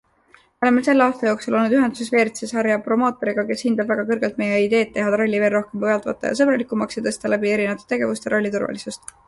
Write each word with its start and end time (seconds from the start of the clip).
Me 0.59 0.65
oleme 0.67 0.83
selle 0.85 1.03
aasta 1.07 1.27
jooksul 1.29 1.57
olnud 1.59 1.75
ühenduses 1.79 2.09
WRC 2.15 2.49
sarja 2.51 2.77
promootoriga, 2.87 3.45
kes 3.51 3.63
hindab 3.67 3.93
väga 3.93 4.07
kõrgelt 4.09 4.41
meie 4.43 4.57
ideed, 4.65 4.91
teha 4.97 5.13
ralli 5.17 5.45
veel 5.47 5.55
rohkem 5.59 5.87
pealtvaatajasõbralikumaks 5.87 7.01
ja 7.01 7.07
tõsta 7.11 7.35
läbi 7.37 7.57
erinevate 7.59 7.89
tegevuste 7.97 8.37
ralli 8.37 8.57
turvalisust. 8.59 9.19